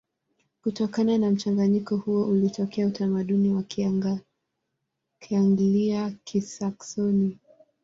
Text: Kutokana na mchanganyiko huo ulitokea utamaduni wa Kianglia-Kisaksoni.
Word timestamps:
Kutokana 0.61 1.17
na 1.17 1.31
mchanganyiko 1.31 1.97
huo 1.97 2.25
ulitokea 2.25 2.87
utamaduni 2.87 3.49
wa 3.53 3.63
Kianglia-Kisaksoni. 5.19 7.37